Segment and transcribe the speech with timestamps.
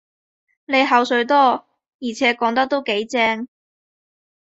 [0.65, 3.47] 你口水多，而且講得都幾正